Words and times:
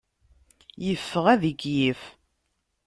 Yeffeɣ 0.85 1.25
ad 1.33 1.41
ikeyyef. 1.51 2.01